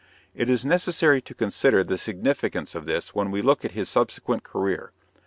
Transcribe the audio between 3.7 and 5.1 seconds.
his subsequent career.